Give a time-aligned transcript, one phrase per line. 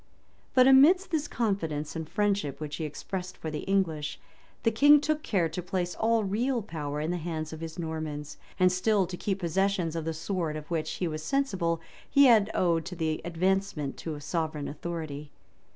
[0.55, 4.19] But amidst this confidence and friendship which he expressed for the English,
[4.63, 8.37] the king took care to place all real power in the hands of his Normans,
[8.59, 12.49] and still to keep possession of the sword, to which, he was sensible, he had
[12.55, 15.29] owed his advancement to sovereign authority.